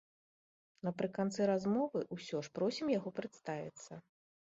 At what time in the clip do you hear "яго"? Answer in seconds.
2.95-3.09